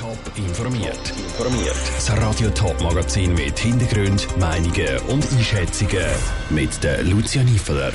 [0.00, 1.12] Top informiert.
[1.18, 1.76] Informiert.
[1.94, 6.06] Das Radio Top Magazin mit Hintergrund, Meinungen und Einschätzungen
[6.48, 7.92] mit der Lucia Niefeler.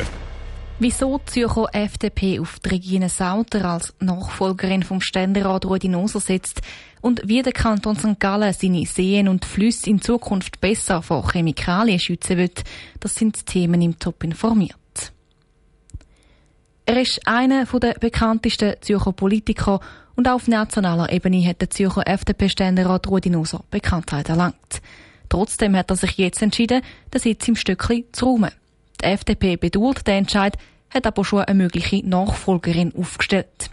[0.78, 6.62] Wieso die Zürcher FDP auf Regine Sauter als Nachfolgerin vom Ständerat Rudi Noser setzt
[7.02, 8.19] und wie der Kanton St.
[8.19, 12.65] Gallen seine Seen und Flüsse in Zukunft besser vor Chemikalien schützen wird,
[12.99, 14.76] das sind Themen im Top informiert.
[16.85, 19.80] Er ist einer der bekanntesten Zürcher Politiker
[20.16, 24.81] und auf nationaler Ebene hat der Zürcher FDP-Ständerat Rudi Noser Bekanntheit erlangt.
[25.29, 26.81] Trotzdem hat er sich jetzt entschieden,
[27.13, 28.51] den Sitz im Stöckli zu räumen.
[29.01, 30.57] Die FDP bedauert den Entscheid,
[30.89, 33.70] hat aber schon eine mögliche Nachfolgerin aufgestellt.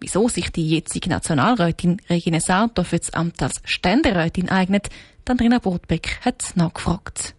[0.00, 4.88] Wieso sich die jetzige Nationalrätin Regine Sauter für das Amt als Ständerätin eignet,
[5.28, 7.34] Andrina Botbeck hat nachgefragt.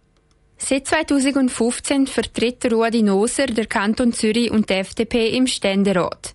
[0.56, 6.34] Seit 2015 vertritt Ruadi Noser der Kanton Zürich und die FDP im Ständerat.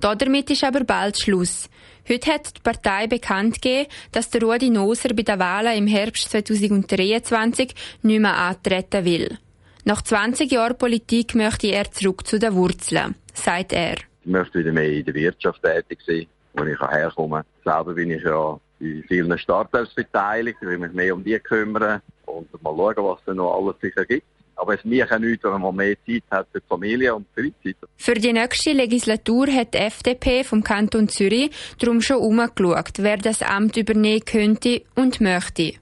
[0.00, 1.68] Damit ist aber bald Schluss.
[2.08, 6.30] Heute hat die Partei bekannt gegeben, dass der Ruadi Noser bei den Wahlen im Herbst
[6.30, 9.38] 2023 nicht mehr antreten will.
[9.86, 13.96] Nach 20 Jahren Politik möchte er zurück zu den Wurzeln, sagt er.
[14.22, 17.44] Ich möchte wieder mehr in der Wirtschaft tätig sein, wo ich herkomme.
[17.64, 22.00] Selber bin ich ja in vielen Startups beteiligt, ich will mich mehr um die kümmern
[22.26, 24.26] und mal schauen, was da noch alles sich ergibt.
[24.56, 27.76] Aber es mir auch nichts, wenn man mehr Zeit hat für die Familie und Freizeit.
[27.96, 33.42] Für die nächste Legislatur hat die FDP vom Kanton Zürich darum schon umgeschaut, wer das
[33.42, 35.74] Amt übernehmen könnte und möchte.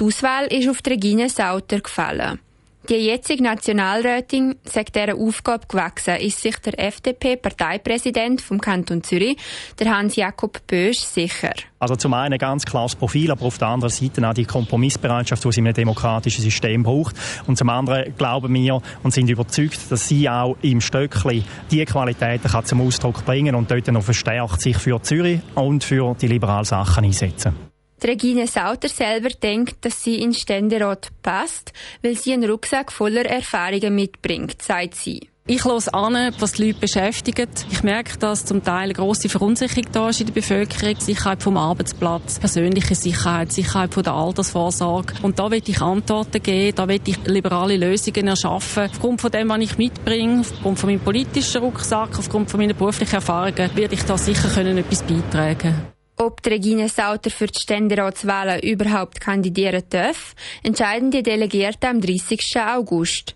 [0.00, 2.40] Die Auswahl ist auf die Regine Sauter gefallen.
[2.88, 9.36] Die jetzige Nationalrätin sagt dieser Aufgabe gewachsen, ist sich der FDP-Parteipräsident vom Kanton Zürich,
[9.78, 11.52] der Hans-Jakob Bösch, sicher.
[11.78, 15.48] Also zum einen ganz klares Profil, aber auf der anderen Seite auch die Kompromissbereitschaft, die
[15.48, 17.14] es in einem demokratischen System braucht.
[17.46, 22.50] Und zum anderen glauben wir und sind überzeugt, dass sie auch im Stöckli die Qualitäten
[22.64, 27.04] zum Ausdruck bringen und dort noch verstärkt sich für Zürich und für die liberalen Sachen
[27.04, 27.71] einsetzen.
[28.04, 31.72] Regine Sauter selber denkt, dass sie in Ständerat passt,
[32.02, 35.28] weil sie einen Rucksack voller Erfahrungen mitbringt, sagt sie.
[35.44, 37.66] Ich höre an, was die Leute beschäftigt.
[37.72, 40.94] Ich merke, dass zum Teil eine grosse Verunsicherung da ist in der Bevölkerung.
[41.00, 45.14] Sicherheit vom Arbeitsplatz, persönliche Sicherheit, Sicherheit von der Altersvorsorge.
[45.22, 48.84] Und da will ich Antworten geben, da will ich liberale Lösungen erschaffen.
[48.88, 53.16] Aufgrund von dem, was ich mitbringe, aufgrund von meinem politischen Rucksack, aufgrund von meinen beruflichen
[53.16, 55.74] Erfahrungen, werde ich da sicher können etwas beitragen
[56.22, 62.40] ob Regine Sauter für die Ständeratswahlen überhaupt kandidieren darf, entscheiden die Delegierten am 30.
[62.56, 63.34] August.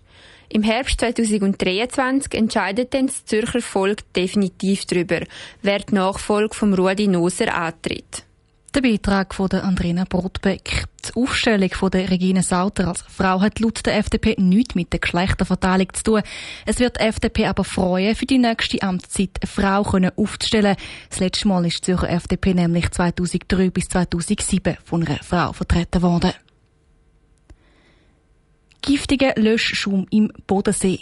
[0.49, 5.21] Im Herbst 2023 entscheidet dann das Zürcher Volk definitiv darüber,
[5.61, 8.26] wer die Nachfolge vom Rudi Noser antritt.
[8.77, 10.85] Der Beitrag von der Andrina Brotbeck.
[11.07, 14.99] Die Aufstellung von der Regine Sauter als Frau hat laut der FDP nichts mit der
[14.99, 16.21] Geschlechterverteilung zu tun.
[16.67, 20.75] Es wird die FDP aber freuen, für die nächste Amtszeit eine Frau aufzustellen.
[21.09, 26.03] Das letzte Mal ist die Zürcher FDP nämlich 2003 bis 2007 von einer Frau vertreten
[26.03, 26.33] worden.
[28.83, 30.99] Giftiger Löschschum im Bodensee.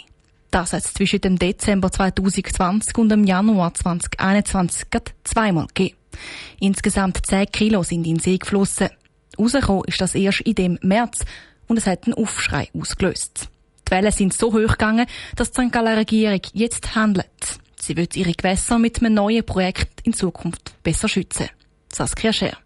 [0.50, 4.86] Das hat es zwischen dem Dezember 2020 und dem Januar 2021
[5.24, 5.96] zweimal gegeben.
[6.60, 8.88] Insgesamt 10 Kilo sind in den See geflossen.
[9.38, 11.24] Rausgekommen ist das erst in dem März
[11.66, 13.48] und es hat einen Aufschrei ausgelöst.
[13.86, 15.72] Die Wellen sind so hoch gegangen, dass die St.
[15.72, 17.26] Galler Regierung jetzt handelt.
[17.78, 21.48] Sie wird ihre Gewässer mit einem neuen Projekt in Zukunft besser schützen.
[21.92, 22.65] Saskia Scher.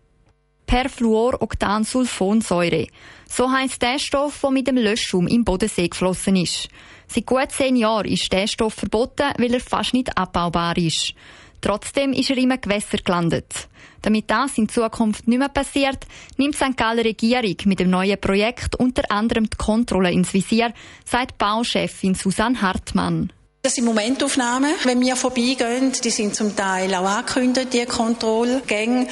[0.71, 2.87] Perfluoroktansulfonsäure.
[3.29, 6.69] So heisst der Stoff, der mit dem Löschschum im Bodensee geflossen ist.
[7.09, 11.15] Seit gut zehn Jahren ist der Stoff verboten, weil er fast nicht abbaubar ist.
[11.61, 13.69] Trotzdem ist er im Gewässer gelandet.
[14.03, 16.77] Damit das in Zukunft nicht mehr passiert, nimmt St.
[16.77, 20.73] Galler Regierung mit dem neuen Projekt unter anderem die Kontrolle ins Visier,
[21.05, 23.33] sagt Bauchefin Susanne Hartmann.
[23.63, 24.73] Das sind Momentaufnahmen.
[24.85, 29.09] Wenn wir vorbeigehen, die sind zum Teil auch angekündigt, die Kontrollgänge.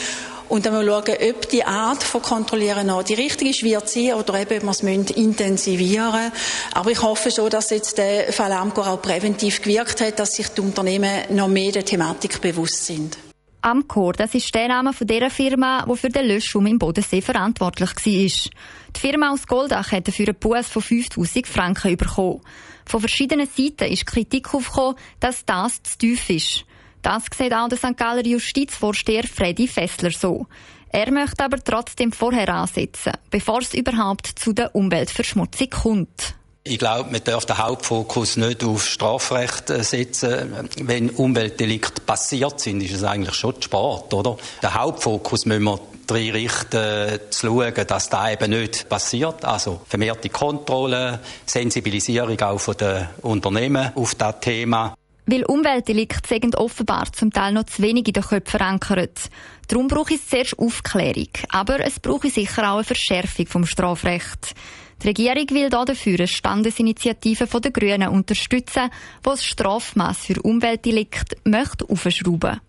[0.49, 4.41] Und dann schauen, ob die Art von Kontrollieren noch die richtige ist, wird sie, oder
[4.41, 6.33] eben, ob wir es intensivieren müssen.
[6.73, 10.49] Aber ich hoffe schon, dass jetzt der Fall Amcor auch präventiv gewirkt hat, dass sich
[10.49, 13.19] die Unternehmen noch mehr der Thematik bewusst sind.
[13.61, 17.91] Amcor, das ist der Name von der Firma, die für den Löschschum im Bodensee verantwortlich
[17.91, 18.53] war.
[18.97, 22.41] Die Firma aus Goldach hat dafür einen Buß von 5000 Franken bekommen.
[22.87, 26.65] Von verschiedenen Seiten ist Kritik aufgekommen, dass das zu tief ist.
[27.09, 27.97] Das sieht auch der St.
[27.97, 30.47] Galler Justizvorsteher Freddy Fessler so.
[30.91, 36.35] Er möchte aber trotzdem vorher ansetzen, bevor es überhaupt zu der Umweltverschmutzung kommt.
[36.65, 40.69] Ich glaube, man darf den Hauptfokus nicht auf Strafrecht äh, setzen.
[40.83, 44.37] Wenn Umweltdelikte passiert sind, ist es eigentlich schon Sport, oder?
[44.63, 49.47] Den Hauptfokus müssen wir darin richten, zu schauen, dass das eben nicht passiert.
[49.47, 54.95] Also vermehrte Kontrolle, Sensibilisierung auch von den Unternehmen auf das Thema.
[55.31, 59.29] Weil Umweltdelikte sind offenbar zum Teil noch zu wenig in den Köpfen verankert.
[59.69, 61.29] Darum brauche es zuerst Aufklärung.
[61.51, 64.55] Aber es brauche sicher auch eine Verschärfung vom Strafrecht.
[65.03, 71.85] Die Regierung will dafür eine Standesinitiative der Grünen unterstützen, die das Strafmaß für Umweltdelikte möchte
[71.91, 72.61] aufschrauben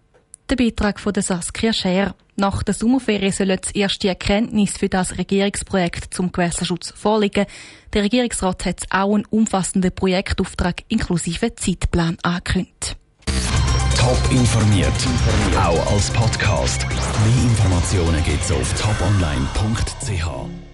[0.50, 2.16] Der Beitrag von Saskia Scher.
[2.36, 7.46] Nach der Sommerferien sollen das erste Erkenntnis für das Regierungsprojekt zum Gewässerschutz vorliegen.
[7.94, 12.98] Der Regierungsrat hat auch einen umfassenden Projektauftrag inklusive Zeitplan angekündigt.
[13.96, 14.92] Top informiert,
[15.56, 16.88] auch als Podcast.
[16.90, 20.69] Mehr Informationen gibt's auf toponline.ch.